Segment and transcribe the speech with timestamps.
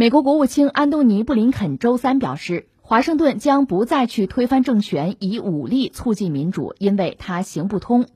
[0.00, 8.06] 美国国务卿安东尼·布林肯周三表示，华盛顿将不再去推翻政权，以武力促进民主，因为它行不通。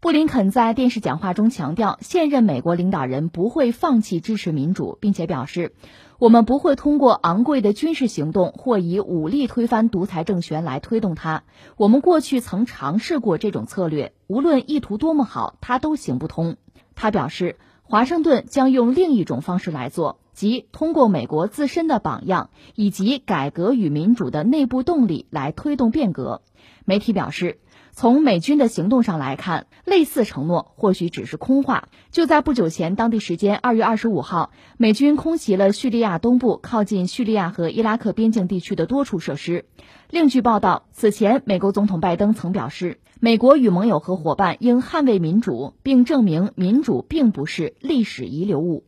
[0.00, 5.72] 布林肯在电视讲话中强调，现任美国领导人不会放弃支持民主，并且表示，
[6.18, 11.44] 我们不会通过昂贵的军事行动或以武力推翻独裁政权来推动它。
[11.78, 16.58] 我们过去曾尝试过这种策略，无论意图多么好，它都行不通。
[16.94, 17.56] 他表示，
[17.92, 26.40] 华盛顿将用另一种方式来做，即通过美国自身的榜样以及改革与民主的内部动力来推动变革。
[26.86, 27.58] 媒体表示。
[27.94, 31.88] 从美军的行动上来看，类似承诺或许只是空话。
[32.10, 39.66] 就在不久前，当地时间二月二十五号，美军空袭了叙利亚东部靠近叙利亚和伊拉克边境地区的多处设施。
[40.08, 48.84] 另据报道，此前美国总统拜登曾表示，美国与盟友和伙伴应捍卫民主，并证明民主并不是历史遗留物。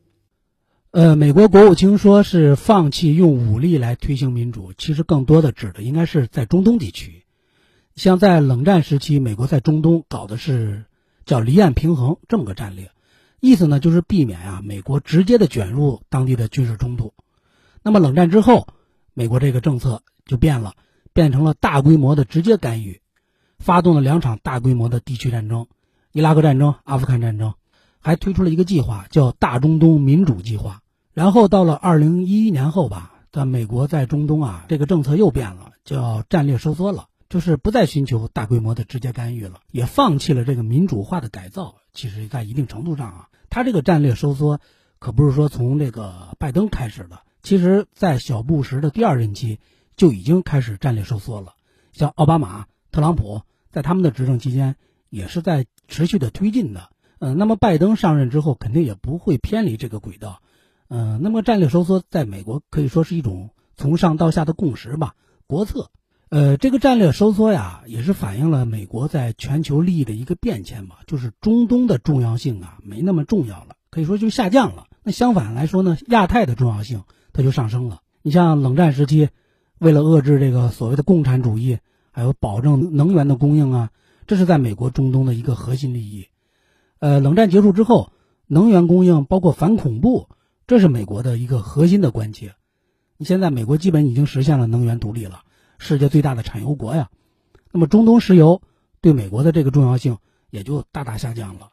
[0.92, 7.23] 呃，美国国务卿说是放弃用武力来推行民主，其实更多的指的应该是在中东地区。
[7.96, 10.84] 像在冷战时期，美国在中东搞的是
[11.26, 12.90] 叫离岸平衡这么个战略，
[13.40, 17.14] 意思呢就是避免啊美国直接的卷入当地的军事冲突。
[17.82, 18.66] 那么冷战之后，
[19.12, 20.74] 美国这个政策就变了，
[21.12, 23.00] 变成了大规模的直接干预，
[23.58, 25.68] 发动了两场大规模的地区战争：
[26.10, 27.54] 伊拉克战争、阿富汗战争，
[28.00, 30.80] 还推出了一个计划叫大中东民主计划。
[31.12, 37.06] 然后到了二零一一年后吧，在美国在中东啊这个政策又变了，叫战略收缩了。
[37.34, 41.78] 就是不再寻求大规模的直接干预了，也放弃了这个民主化的改造。
[41.92, 44.60] 其实，在一定程度上啊，他这个战略收缩
[45.00, 49.58] 可不是说从这个拜登开始的，其实在小布什的第二任期
[49.96, 51.54] 就已经开始战略收缩了。
[51.92, 54.76] 像奥巴马、特朗普在他们的执政期间
[55.10, 56.90] 也是在持续的推进的。
[57.18, 60.40] 嗯，那么拜登上任之后肯定也不会偏离这个轨道。
[60.86, 65.16] 嗯，那么战略收缩在美国可以说是一种从上到下的共识吧，
[65.48, 65.90] 国策。
[66.30, 74.86] 呃，这个战略收缩呀，也是反映了美国在全球利益的一个变迁吧，就是中东的重要性啊，没那么重要了，可以说就下降了。
[75.04, 78.00] 那相反来说呢，亚太的重要性它就上升了。
[78.22, 79.28] 你像冷战时期，
[79.78, 81.78] 为了遏制这个所谓的共产主义，
[82.10, 83.90] 还有保证能源的供应啊，
[84.26, 86.26] 这是在美国中东的一个核心利益。
[86.98, 88.10] 呃，冷战结束之后，
[88.46, 90.28] 能源供应包括反恐怖，
[90.66, 92.54] 这是美国的一个核心的关切。
[93.18, 95.42] 你现在美国基本已经实现了能源独立了。
[95.78, 97.10] 世界最大的产油国呀，
[97.72, 98.62] 那么中东石油
[99.00, 100.18] 对美国的这个重要性
[100.50, 101.70] 也就大大下降了。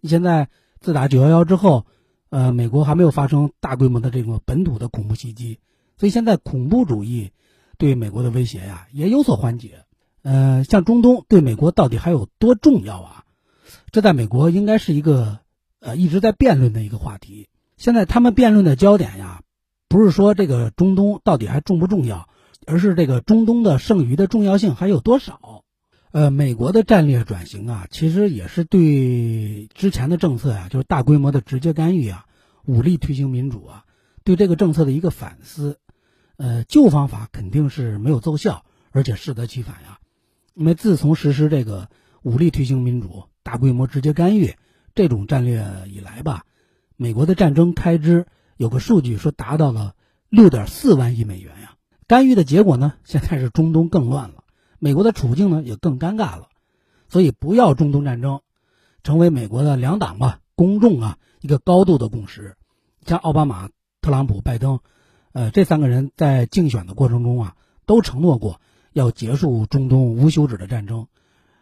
[0.00, 0.48] 你现在
[0.80, 1.86] 自打九幺幺之后，
[2.28, 5.60] 呃，美国还没有发生大规模的这个本土的恐怖袭击，
[5.96, 7.32] 所以现在恐怖主义
[7.78, 9.84] 对美国的威胁呀也有所缓解。
[10.22, 13.24] 呃，像中东对美国到底还有多重要啊？
[13.90, 15.40] 这在美国应该是一个
[15.80, 17.48] 呃一直在辩论的一个话题。
[17.76, 19.42] 现在他们辩论的焦点呀，
[19.88, 22.28] 不是说这个中东到底还重不重要。
[22.66, 25.64] 而是这个中东的剩余的重要性还有多少？
[26.10, 32.26] 呃，美国的战略转型啊，其实也是对之前的政策呀，就是大规模的直接干预啊，
[32.64, 33.84] 武力推行民主啊，
[34.22, 35.78] 对这个政策的一个反思。
[36.36, 39.98] 呃，旧方法肯定是没有奏效，而且适得其反呀。
[40.54, 41.88] 因为自从实施这个
[42.22, 44.54] 武力推行民主、大规模直接干预
[44.94, 46.44] 这种战略以来吧，
[46.96, 48.26] 美国的战争开支
[48.56, 49.94] 有个数据说达到了
[50.28, 51.73] 六点四万亿美元呀。
[52.06, 52.94] 干预的结果呢？
[53.04, 54.44] 现在是中东更乱了，
[54.78, 56.48] 美国的处境呢也更尴尬了，
[57.08, 58.40] 所以不要中东战争，
[59.02, 62.56] 成为美国的两党吧公众啊一个高度的共识。
[63.06, 63.70] 像奥巴马、
[64.02, 64.80] 特朗普、拜登，
[65.32, 67.56] 呃，这三个人在竞选的过程中啊，
[67.86, 68.60] 都承诺过
[68.92, 71.06] 要结束中东无休止的战争，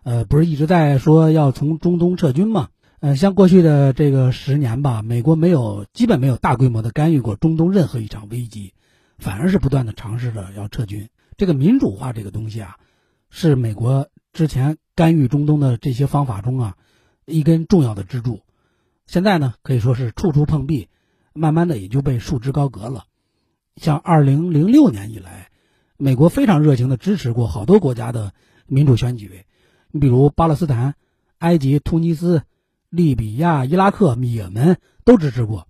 [0.03, 2.69] 呃，不是一直在说要从中东撤军吗？
[3.01, 8.75] 呃，像过去的这个十年吧，美国没有基本没有大规模的干预过中东任何一场危机。
[9.23, 11.09] 反而是不断的尝试着要撤军。
[11.37, 12.77] 这个民主化这个东西啊，
[13.31, 16.77] 是美国之前干预中东的这些方法中啊
[17.25, 18.41] 一根重要的支柱。
[19.07, 20.89] 现在呢，可以说是处处碰壁，
[21.35, 23.05] 慢慢的也就被束之高阁了。
[23.77, 25.51] 像二零零六年以来，
[25.97, 28.35] 美国非常热情的支持过好多国家的
[28.67, 29.45] 民主选举，
[29.93, 30.97] 你比如巴勒斯坦、
[31.39, 32.43] 埃及、突尼斯、
[32.91, 35.69] 利比亚、伊拉克、也门都支持过。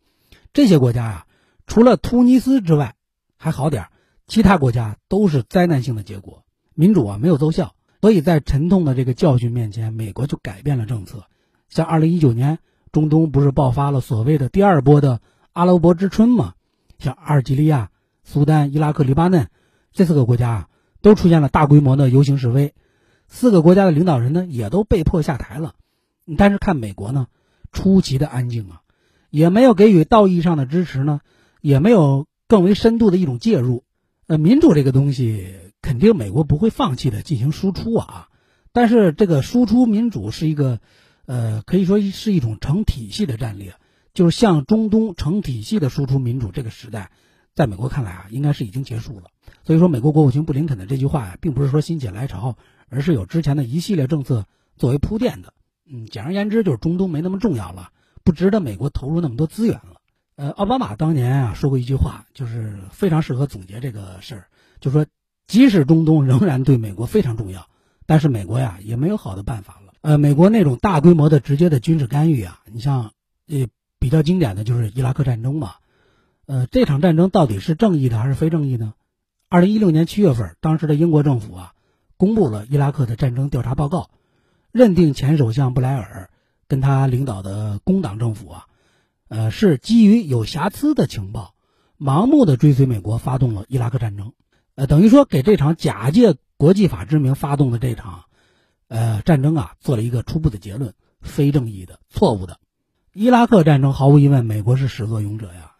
[0.54, 1.26] 这些国家呀，
[1.66, 2.96] 除了突尼斯之外，
[3.42, 3.88] 还好点
[4.28, 6.44] 其他国家都是灾难性的结果，
[6.74, 11.24] 民主啊没有奏效，所以在沉痛的这个教训面前，美国就改变了政策。
[11.68, 12.60] 像二零一九年，
[12.92, 15.20] 中东不是爆发了所谓的第二波的
[15.52, 16.54] 阿拉伯之春吗？
[17.00, 17.90] 像阿尔及利亚、
[18.22, 19.48] 苏丹、伊拉克、黎巴嫩
[19.90, 20.68] 这四个国家啊，
[21.00, 22.74] 都出现了大规模的游行示威，
[23.26, 25.74] 四个国家的领导人呢也都被迫下台了。
[26.38, 27.26] 但是看美国呢，
[27.72, 28.82] 出奇的安静啊，
[29.30, 31.22] 也没有给予道义上的支持呢，
[31.60, 32.28] 也没有。
[32.52, 33.82] 更为深度的一种介入。
[34.26, 38.28] 呃，民主这个东西，肯定美国不会放弃的进行输出啊。
[38.74, 40.78] 但是这个输出民主是一个，
[41.24, 43.76] 呃，可以说是一种成体系的战略，
[44.12, 47.10] 就是向中东成体系的输出民主这个时代，
[47.54, 49.30] 在美国看来啊，应该是已经结束了。
[49.64, 52.58] 所以说，美国国务卿布林肯的这句话呀，并不是说心血来潮，
[52.90, 54.44] 而是有之前的一系列政策
[54.76, 55.54] 作为铺垫的。
[55.90, 59.91] 嗯，简而言之，就是中东没那么重要了，不值得美国投入那么多资源了。
[60.42, 64.46] 呃，奥巴马当年啊说过一句话，就是非常适合总结这个事儿，
[64.80, 65.06] 就说
[65.46, 67.68] 即使中东仍然对美国非常重要，
[68.06, 69.92] 但是美国呀也没有好的办法了。
[70.00, 73.12] 呃，美国那种大规模的直接的军事干预啊，你像
[73.46, 73.68] 呃
[74.00, 75.74] 比较经典的就是伊拉克战争嘛。
[76.46, 78.94] 呃，这场战争到底是正义的还是非正义呢？
[79.48, 81.72] 二零一六年七月份，当时的英国政府啊
[82.16, 84.10] 公布了伊拉克的战争调查报告，
[84.72, 86.30] 认定前首相布莱尔
[86.66, 88.66] 跟他领导的工党政府啊。
[89.32, 91.54] 呃，是基于有瑕疵的情报，
[91.98, 94.34] 盲目的追随美国发动了伊拉克战争，
[94.74, 98.24] 呃，等于说给这场假借国际法之名发动的这场，
[98.88, 100.92] 呃，战争啊，做了一个初步的结论：
[101.22, 102.58] 非正义的、错误的。
[103.14, 105.76] 伊拉克战争毫无疑问，美国是始作俑者呀，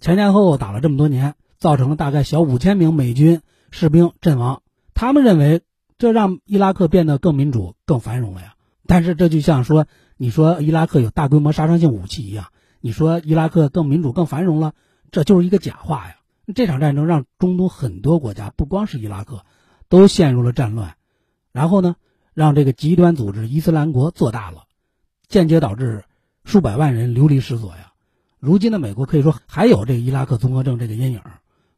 [0.00, 4.62] 前前后后打了这么多年，造成了大概小五千名美军士兵阵亡。
[4.94, 5.62] 他们认为
[5.96, 8.56] 这让伊拉克变得更民主、更繁荣了呀。
[8.84, 9.86] 但是这就像说，
[10.16, 12.46] 你说伊拉克有大规模杀伤性武器一样。
[12.80, 14.74] 你说伊拉克更民主、更繁荣了，
[15.10, 16.16] 这就是一个假话呀！
[16.54, 19.44] 这场战争让中东很多国家，不光是伊拉克，
[19.88, 20.96] 都陷入了战乱，
[21.50, 21.96] 然后呢，
[22.34, 24.64] 让这个极端组织伊斯兰国做大了，
[25.26, 26.04] 间接导致
[26.44, 27.92] 数百万人流离失所呀。
[28.38, 31.20] 如今的美国可以说还有这个伊拉克综合症这个阴影，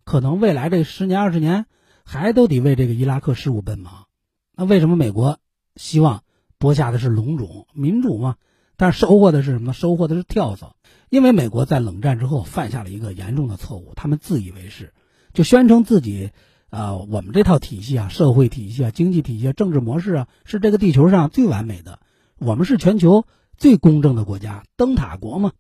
[0.05, 1.65] 可能未来这十年、二十年
[2.05, 4.07] 还都得为这个伊拉克事务奔忙。
[4.55, 5.39] 那为什么美国
[5.77, 6.25] 希望
[6.59, 8.37] 播下的是龙种民主吗？
[8.79, 9.75] 但是收获的是什么？
[9.75, 10.77] 收获的是跳蚤。
[11.11, 14.93] 因为美国在冷战之后犯下了一个严重的错误，他们自以为是，
[15.33, 16.31] 就宣称自己，
[16.71, 21.99] 呃，我们这套体系啊，社会体系啊，经济体系、啊，政治模式啊，是这个地球上最完美的，
[22.39, 23.25] 我们是全球
[23.57, 25.53] 最公正的国家，灯塔国嘛，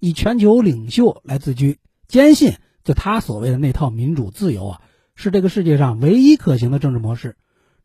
[0.00, 2.52] 以全球领袖来自居，坚信
[2.84, 4.82] 就他所谓的那套民主自由啊，
[5.14, 7.36] 是这个世界上唯一可行的政治模式，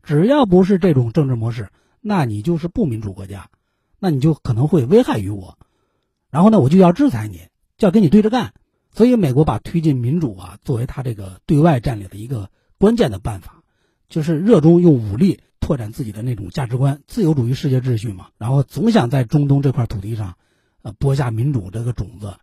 [0.02, 1.70] 只要不是这种政治模式，
[2.02, 3.48] 那你就是不民主国家，
[4.00, 5.56] 那你就可能会危害于我。
[6.30, 7.42] 然后呢，我就要制裁你，
[7.76, 8.54] 就要跟你对着干。
[8.92, 13.62] 所以，美国把推进民主啊作为他这个对外战略的一个关键的办法，
[14.08, 18.30] 就是热衷用武力拓展自己的那种价值观，自由主义世界秩序嘛。
[18.36, 20.34] 然后总想在中东这块土地上，
[20.82, 22.34] 呃，播下民主这个种子。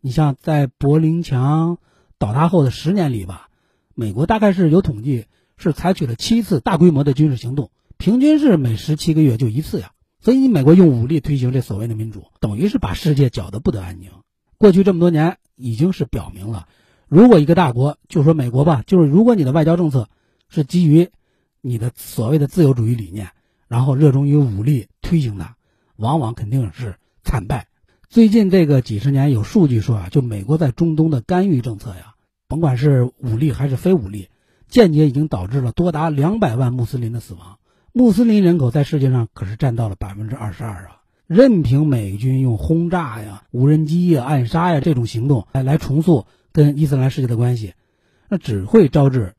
[0.00, 1.78] 你像在柏林墙
[2.18, 3.48] 倒塌后的十年里吧，
[3.94, 5.26] 美国大概是有统计
[5.56, 9.92] 是采取了七次大规模的军事行动，平均是每十七个月就一次呀。
[10.24, 14.10] 所以，你美国用武力推行这所谓的民主，等于是把世界搅得不得安宁。
[14.56, 16.66] 过去这么多年，已经是表明了，
[17.08, 20.08] 如果一个大国，就说美国吧，就是如果你的外交政策
[20.48, 21.10] 是基于
[21.60, 23.32] 你的所谓的自由主义理念，
[23.68, 25.56] 然后热衷于武力推行的，
[25.96, 27.68] 往往肯定是惨败。
[28.08, 32.14] 最近这个几十年，有数据说啊，就美国在中东的干预政策呀，
[32.48, 34.30] 甭管是武力还是非武力，
[34.68, 37.58] 间接已经导致了多达两百万穆斯林的死亡。
[37.96, 41.02] 穆斯林人口在世界上可是占到了百分之二十二啊！
[41.28, 47.74] 任凭美军用轰炸呀、无人机呀、暗杀呀这种行动来来重塑跟伊斯兰世界的关系，
[48.28, 49.36] 那只会招致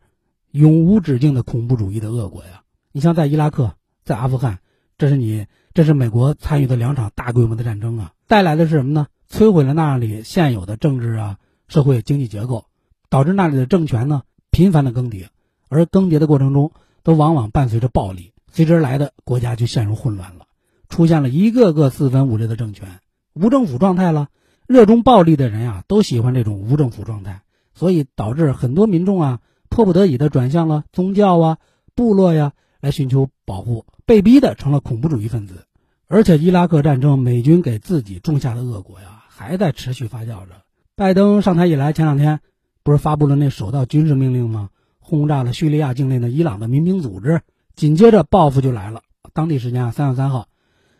[0.52, 2.62] 永无止境的恐怖主义的恶果呀！
[2.94, 4.60] 你像在伊拉克、在阿富汗，
[4.98, 9.08] 这是你这是美国参与的两场大规模的战争啊，带来的是什么呢？
[9.30, 12.68] 摧毁了那里现有的政治啊、社会经济结构，
[13.10, 15.26] 导致那里的政权呢频繁的更迭，
[15.68, 16.72] 而更迭的过程中
[17.04, 18.32] 都往往伴随着暴力。
[18.56, 20.46] 随之而来的国家就陷入混乱了，
[20.88, 23.02] 出现了一个个四分五裂的政权，
[23.34, 24.30] 无政府状态了。
[24.66, 27.42] 热衷暴力的人呀，都喜欢这种无政府状态，
[27.74, 31.58] 所以导致很多民众啊，迫不得已的转向了宗教啊、
[31.96, 35.66] 部落呀，来寻求保护，被逼的成了恐怖主义分子。
[36.08, 40.62] 而且，伊拉克战争美军给自己种下的恶果呀，还在持续发酵着。
[40.96, 42.40] 拜登上台以来，前两天
[42.84, 44.70] 不是发布了那首道军事命令吗？
[45.00, 47.42] 轰炸了叙利亚境内的伊朗的民兵组织。
[47.76, 49.02] 紧接着报复就来了。
[49.34, 50.48] 当地时间啊，三月三号，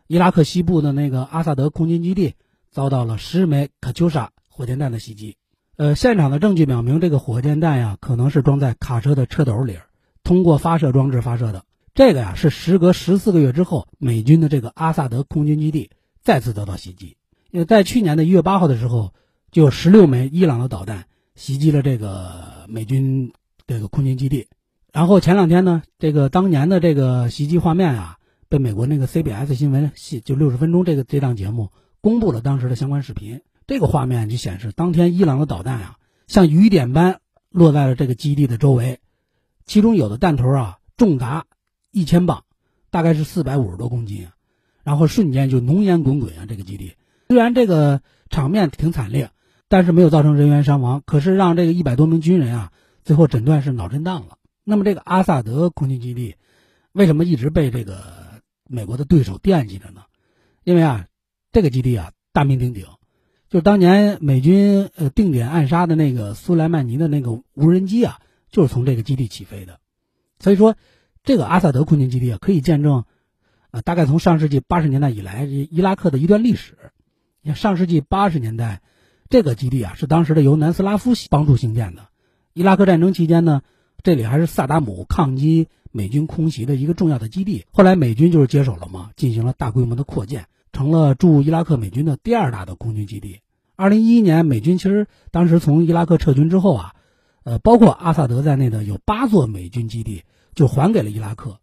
[0.08, 2.36] 伊拉克西部的那个阿萨德空军基地
[2.70, 5.38] 遭到了十枚卡秋莎火箭弹的袭击。
[5.78, 9.78] 呃，现场的证据表明，这个火箭弹呀，可能是装在卡车的车斗里，
[10.24, 11.64] 通过发射装置发射的。
[11.94, 15.90] 这个呀，是时隔十四个月之后，美军的这个阿萨德空军基地
[16.22, 17.16] 再次遭到袭击。
[17.52, 19.14] 因为在去年的一月八号的时候，
[19.52, 21.06] 就有十六枚伊朗的导弹
[21.36, 23.32] 袭击了这个美军
[23.66, 24.48] 这个空军基地。
[24.96, 33.42] 然后前两天呢，这个当年的这个袭击画面啊，被美国那个 CBS 新闻系就六十分钟这个这档节目公布了当时的相关视频。
[33.68, 35.98] 这个画面就显示，当天伊朗的导弹啊，
[36.28, 39.02] 像雨点般落在了这个基地的周围，
[39.66, 41.44] 其中有的弹头啊重达
[41.92, 42.46] 一千磅，
[42.90, 44.30] 大概是四百五十多公斤，
[44.86, 46.46] 然后瞬间就浓烟滚滚啊！
[46.48, 46.94] 这个基地
[47.28, 48.00] 虽然这个
[48.30, 49.32] 场面挺惨烈，
[49.68, 52.72] 但是没有造成人员伤亡，可是让这个一百多名军人啊
[53.04, 54.38] 最后诊断是脑震荡了。
[54.66, 56.36] 那么这个阿萨德空军基地
[56.92, 60.02] 为什么一直被这个美国的对手惦记着呢？
[60.64, 61.08] 因为啊，
[61.54, 62.86] 这个基地啊大名鼎鼎。
[63.48, 68.20] 就当年美军呃定点暗杀的那个苏莱曼尼的那个无人机啊，
[68.50, 69.80] 就是从这个基地起飞的，
[70.40, 70.76] 所以说
[71.24, 73.06] 这个阿萨德空军基地啊，可以见证，
[73.72, 76.76] 呃，大概从上世纪八十年代以来伊拉克的一段历史。
[77.42, 78.82] 你看上世纪八十年代，
[79.30, 82.08] 这个基地啊是当时的由南斯拉夫帮助兴建的。
[82.52, 83.62] 伊拉克战争期间呢，
[84.06, 87.66] 这里还是萨达姆抗击美军空袭的一个重要的基地。
[87.72, 90.46] 后来美军就是接手了嘛，进行了大规模的扩建。
[90.72, 93.40] 成了驻伊拉克美军的第二大的空军基地。
[93.76, 96.94] 二零一一年，美军其实当时从伊拉克撤军之后啊，
[97.44, 101.58] 呃，包括阿萨德在内的有八座美军基地就还给了伊拉克。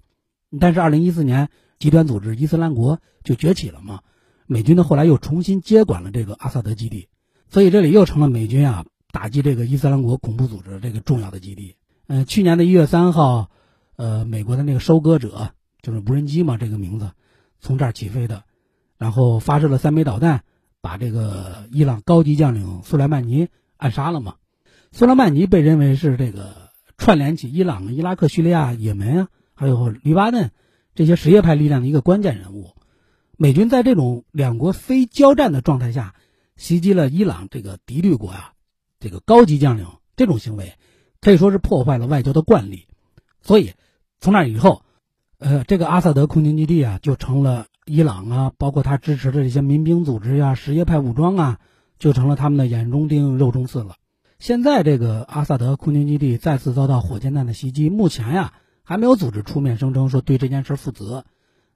[0.59, 4.01] 但是二零一四年，极端组织伊斯兰国就崛起了嘛，
[4.49, 7.09] 美军呢后来又重新接管了这个阿萨德基地，
[7.49, 11.77] 所以这里又成了美军啊打击这个伊斯兰国恐怖组织这个重要的基地。
[12.07, 13.51] 嗯，去年的一月三号，
[13.97, 17.11] 呃，美国的那个收割者就是无人机嘛，这个名字
[17.61, 18.45] 从这儿起飞的。
[18.99, 20.45] 然后发射了三枚导弹，
[20.81, 24.37] 把这个伊朗高级将领苏莱曼尼暗杀了嘛。
[24.93, 30.51] 苏莱曼尼被认为是这个串联起伊朗、伊拉克、叙利亚、也门啊，还有黎巴嫩
[30.95, 32.77] 这些什叶派力量的一个关键人物。
[33.37, 36.15] 美军在这种两国非交战的状态下
[36.57, 38.53] 袭击了伊朗这个敌对国啊，
[39.01, 40.75] 这个高级将领这种行为
[41.23, 42.87] 可以说是破坏了外交的惯例。
[43.41, 43.73] 所以
[44.21, 44.83] 从那以后，
[45.39, 47.65] 呃，这个阿萨德空军基地啊就成了。
[47.85, 51.59] 伊朗啊，包括他支持的这些民兵组织呀、什叶派武装啊，
[51.99, 53.97] 就成了他们的眼中钉、肉中刺了。
[54.39, 58.53] 现在这个阿萨德空军基地再次遭到火箭弹的袭击，目前呀
[58.85, 61.25] 还没有组织出面声称说对这件事负责，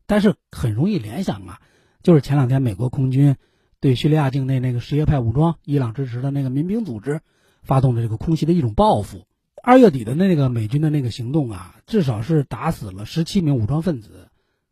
[0.07, 1.59] 但是很容易联想啊，
[2.05, 3.35] 就是前两天美国空军
[3.81, 7.21] 对叙利亚境内那个什叶派武装、伊朗支持的那个民兵组织
[7.65, 9.25] 发动的这个空袭的一种报复。
[9.69, 14.29] 二月底的那个美军的那个行动啊，至少是打死了十七名武装分子。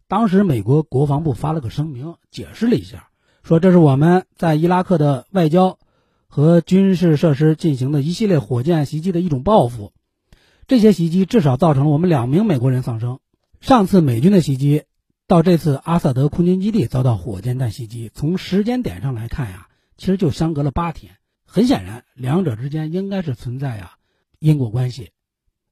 [0.07, 3.09] 当时美国国防部发了个声明，解释了一下，
[3.43, 5.81] 说这是我们在伊拉克的外交
[6.29, 9.93] 和军事设施进行的一系列火箭袭击的一种报复。
[10.69, 13.19] 这些袭击至少造成了我们两名美国人丧生。
[13.61, 14.85] 上次美军的袭击，
[15.27, 21.17] 到这次阿萨德空军基地遭到火箭弹袭击，从时间点上来看呀，其实就相隔了八天。
[21.45, 23.95] 很显然，两者之间应该是存在呀
[24.39, 25.11] 因果关系。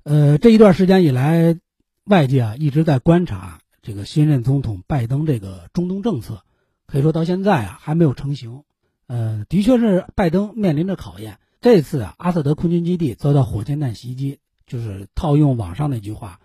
[0.05, 1.59] 呃，这一段时间以来，
[2.05, 3.61] 外界啊一直在观察。
[3.83, 6.45] 这个新任总统拜登这个中东政策，
[6.87, 8.63] 可以说到现在啊还没有成型。
[9.09, 11.39] 呃，的确是拜登面临着考验。
[11.61, 16.41] 这次啊，阿萨德空军基地遭到火箭弹袭击，就是套用网上那句话，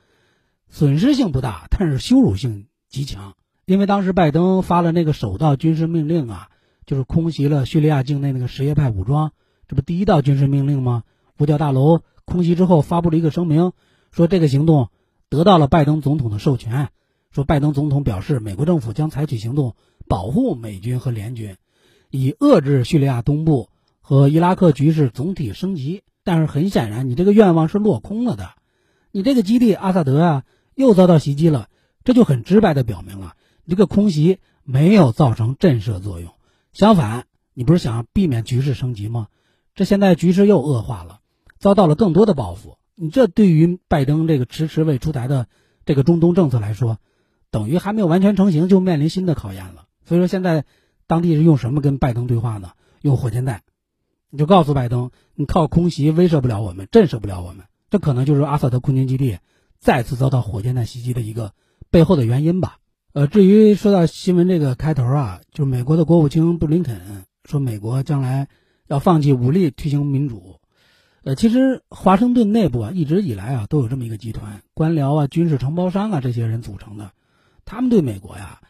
[0.70, 3.36] 损失性不大，但是羞辱性极强。
[3.66, 6.50] 因为当时拜登发了那个首道军事命令啊，
[6.86, 9.32] 就是空袭了叙利亚境内那个什叶派武装，
[9.68, 11.04] 这不第一道军事命令吗？
[11.40, 13.74] 五角大楼空袭之后发布了一个声明，
[14.12, 14.90] 说这个行动
[15.30, 16.90] 得到了拜登总统的授权。
[17.32, 19.76] 说拜登总统表示，美国政府将采取行动
[20.08, 21.58] 保护美军和联军，
[22.10, 23.70] 以遏制叙利亚东部
[24.02, 26.02] 和伊拉克局势总体升级。
[26.24, 28.52] 但是很显然，你这个愿望是落空了的。
[29.12, 30.44] 你这个基地阿萨德啊，
[30.76, 31.70] 又遭到袭击了，
[32.04, 36.34] 这就很直白的表明了，你这个空袭没有造成震慑作用。
[36.74, 39.28] 相反，你不是想避免局势升级吗？
[39.74, 41.20] 这现在局势又恶化了，
[41.60, 42.78] 遭到了更多的报复。
[42.96, 45.48] 你这对于拜登这个迟迟未出台的
[45.86, 46.98] 这个中东政策来说，
[47.52, 49.86] 等于还没有完全成型，就面临新的考验了。
[50.06, 50.66] 所以说，现在
[51.06, 52.72] 当地是用什么跟拜登对话呢？
[53.02, 53.62] 用火箭弹，
[54.32, 57.66] 你就告诉拜登，你靠空袭威慑不了我们，震慑不了我们。
[57.90, 59.38] 这可能就是阿萨德空军基地
[59.80, 61.54] 再次遭到火箭弹袭击的一个
[61.92, 62.80] 背后的原因吧。
[63.14, 68.48] 呃，至于说到新闻这个开头啊，就是美国的国务卿布林肯说，美国将来
[68.88, 70.60] 要放弃武力推行民主。
[71.28, 77.12] 呃，其实华盛顿内部啊，一直以来啊，都有这么一个集团，官僚啊、军事承包商啊这些人组成的。
[77.66, 78.62] 他们对美国呀，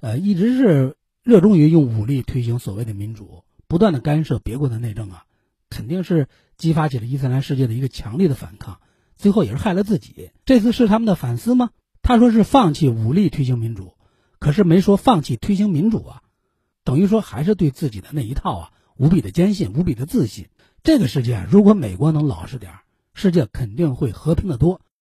[0.00, 5.24] 呃，一直是热衷于用武力推行所谓的民主，不断的干涉别国的内政啊，
[5.68, 8.80] 肯定是激发起了伊斯兰世界的一个强烈的反抗，
[9.14, 10.30] 最后也是害了自己。
[10.46, 11.68] 这次是他们的反思吗？
[12.00, 13.92] 他说是放弃武力推行民主，
[14.38, 16.22] 可是没说放弃推行民主啊，
[16.84, 20.46] 等于说还是对自己的那一套啊无比的坚信，无比的自信。
[20.82, 22.72] 这个世界如果美国能老实点
[23.14, 24.80] 世界肯定会和平的多。